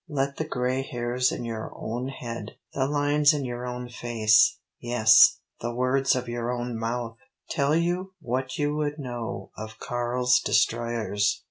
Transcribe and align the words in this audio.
Let 0.09 0.37
the 0.37 0.45
grey 0.45 0.81
hairs 0.81 1.31
in 1.31 1.45
your 1.45 1.71
own 1.75 2.07
head, 2.07 2.55
the 2.73 2.87
lines 2.87 3.35
in 3.35 3.45
your 3.45 3.67
own 3.67 3.87
face, 3.87 4.57
yes, 4.79 5.37
the 5.59 5.75
words 5.75 6.15
of 6.15 6.27
your 6.27 6.49
own 6.51 6.75
mouth 6.75 7.17
tell 7.51 7.75
you 7.75 8.13
what 8.19 8.57
you 8.57 8.75
would 8.77 8.97
know 8.97 9.51
of 9.55 9.77
Karl's 9.77 10.39
destroyers." 10.39 11.39